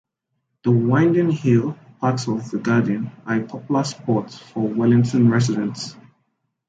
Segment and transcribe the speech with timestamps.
[0.63, 5.95] The winding hill paths of the Garden are a popular spot for Wellington residents.